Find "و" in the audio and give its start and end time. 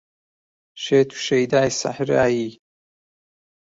1.15-1.17